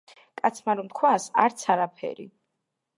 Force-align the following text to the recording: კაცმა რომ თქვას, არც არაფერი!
კაცმა 0.39 0.75
რომ 0.79 0.89
თქვას, 0.95 1.29
არც 1.47 1.69
არაფერი! 1.77 2.31